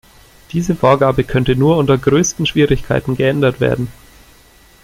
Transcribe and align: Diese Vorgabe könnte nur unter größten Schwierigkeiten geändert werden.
Diese 0.51 0.73
Vorgabe 0.75 1.23
könnte 1.23 1.55
nur 1.55 1.77
unter 1.77 1.95
größten 1.95 2.47
Schwierigkeiten 2.47 3.15
geändert 3.15 3.59
werden. 3.61 3.87